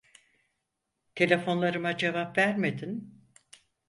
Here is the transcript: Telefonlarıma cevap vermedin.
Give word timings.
Telefonlarıma 1.15 1.97
cevap 1.97 2.37
vermedin. 2.37 3.23